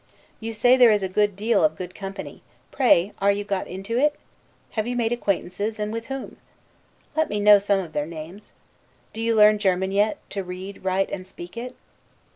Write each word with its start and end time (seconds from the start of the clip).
You 0.39 0.55
say 0.55 0.77
there 0.77 0.89
is 0.89 1.03
a 1.03 1.07
good 1.07 1.35
deal 1.35 1.63
of 1.63 1.75
good 1.75 1.93
company; 1.93 2.41
pray, 2.71 3.13
are 3.19 3.31
you 3.31 3.43
got 3.43 3.67
into 3.67 3.99
it? 3.99 4.15
Have 4.71 4.87
you 4.87 4.95
made 4.95 5.11
acquaintances, 5.11 5.77
and 5.77 5.93
with 5.93 6.07
whom? 6.07 6.37
Let 7.15 7.29
me 7.29 7.39
know 7.39 7.59
some 7.59 7.79
of 7.81 7.93
their 7.93 8.07
names. 8.07 8.53
Do 9.13 9.21
you 9.21 9.35
learn 9.35 9.59
German 9.59 9.91
yet, 9.91 10.17
to 10.31 10.43
read, 10.43 10.83
write, 10.83 11.11
and 11.11 11.27
speak 11.27 11.55
it? 11.55 11.75